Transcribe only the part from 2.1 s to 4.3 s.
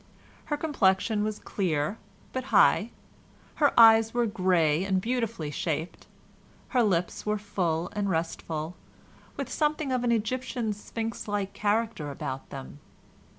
but high; her eyes were